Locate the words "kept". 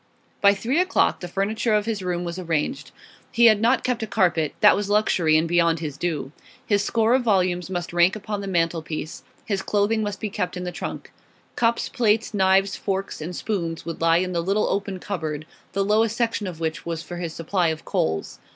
3.83-4.01, 10.31-10.57